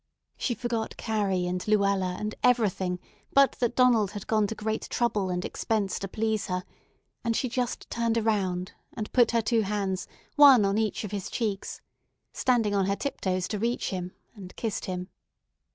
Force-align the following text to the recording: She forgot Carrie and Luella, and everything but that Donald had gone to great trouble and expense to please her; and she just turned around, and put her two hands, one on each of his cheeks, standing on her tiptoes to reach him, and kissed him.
She 0.35 0.55
forgot 0.55 0.97
Carrie 0.97 1.45
and 1.45 1.63
Luella, 1.67 2.15
and 2.17 2.33
everything 2.41 2.97
but 3.33 3.51
that 3.59 3.75
Donald 3.75 4.13
had 4.13 4.25
gone 4.25 4.47
to 4.47 4.55
great 4.55 4.89
trouble 4.89 5.29
and 5.29 5.45
expense 5.45 5.99
to 5.99 6.07
please 6.07 6.47
her; 6.47 6.63
and 7.23 7.35
she 7.35 7.47
just 7.47 7.87
turned 7.91 8.17
around, 8.17 8.71
and 8.97 9.13
put 9.13 9.29
her 9.29 9.43
two 9.43 9.61
hands, 9.61 10.07
one 10.35 10.65
on 10.65 10.79
each 10.79 11.03
of 11.03 11.11
his 11.11 11.29
cheeks, 11.29 11.81
standing 12.33 12.73
on 12.73 12.87
her 12.87 12.95
tiptoes 12.95 13.47
to 13.49 13.59
reach 13.59 13.89
him, 13.91 14.13
and 14.35 14.55
kissed 14.55 14.85
him. 14.85 15.07